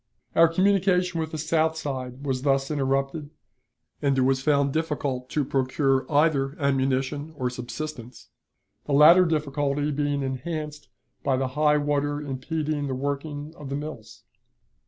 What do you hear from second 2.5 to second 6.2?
interrupted, and it was found difficult to procure